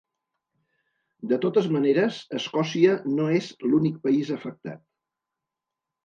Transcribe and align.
De 1.33 1.37
totes 1.41 1.67
maneres, 1.75 2.21
Escòcia 2.39 2.95
no 3.17 3.27
és 3.41 3.49
l’únic 3.73 3.99
país 4.07 4.31
afectat. 4.37 4.81